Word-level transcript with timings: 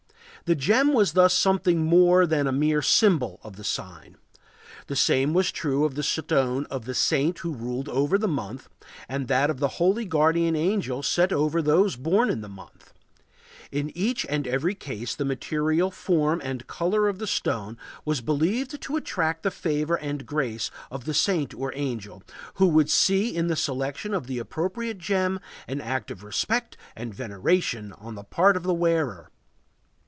The 0.45 0.55
gem 0.55 0.91
was 0.91 1.13
thus 1.13 1.33
something 1.35 1.85
more 1.85 2.25
than 2.27 2.45
a 2.47 2.51
mere 2.51 2.81
symbol 2.81 3.39
of 3.43 3.57
the 3.57 3.63
sign. 3.63 4.17
The 4.87 4.95
same 4.97 5.33
was 5.35 5.49
true 5.51 5.85
of 5.85 5.93
the 5.95 6.01
stone 6.03 6.65
of 6.65 6.83
the 6.85 6.95
saint 6.95 7.39
who 7.39 7.53
ruled 7.53 7.85
the 7.85 8.27
month 8.27 8.67
and 9.07 9.27
that 9.27 9.49
of 9.51 9.59
the 9.59 9.67
holy 9.77 10.03
guardian 10.03 10.55
angel 10.57 11.03
set 11.03 11.31
over 11.31 11.61
those 11.61 11.95
born 11.95 12.29
in 12.31 12.41
the 12.41 12.49
month. 12.49 12.91
In 13.71 13.95
each 13.95 14.25
and 14.27 14.45
every 14.47 14.73
case 14.75 15.13
the 15.15 15.23
material 15.25 15.89
form 15.91 16.41
and 16.43 16.65
color 16.67 17.07
of 17.07 17.19
the 17.19 17.27
stone 17.27 17.77
was 18.03 18.19
believed 18.19 18.81
to 18.81 18.97
attract 18.97 19.43
the 19.43 19.51
favor 19.51 19.95
and 19.99 20.25
grace 20.25 20.69
of 20.89 21.05
the 21.05 21.13
saint 21.13 21.53
or 21.53 21.71
angel, 21.75 22.23
who 22.55 22.67
would 22.67 22.89
see 22.89 23.33
in 23.33 23.45
the 23.47 23.55
selection 23.55 24.11
of 24.13 24.25
the 24.27 24.39
appropriate 24.39 24.97
gem 24.97 25.39
an 25.67 25.79
act 25.79 26.09
of 26.11 26.23
respect 26.23 26.75
and 26.95 27.13
veneration 27.13 27.93
on 27.93 28.15
the 28.15 28.23
part 28.23 28.57
of 28.57 28.63
the 28.63 28.73
wearer. 28.73 29.29